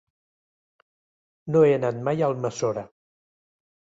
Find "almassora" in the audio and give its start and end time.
2.33-2.87